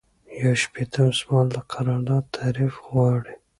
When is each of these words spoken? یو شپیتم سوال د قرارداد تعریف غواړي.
یو 0.41 0.53
شپیتم 0.61 1.09
سوال 1.19 1.47
د 1.53 1.57
قرارداد 1.73 2.23
تعریف 2.37 2.75
غواړي. 2.87 3.33